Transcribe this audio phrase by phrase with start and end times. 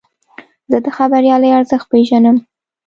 [0.71, 2.37] زه د خبریالۍ ارزښت پېژنم.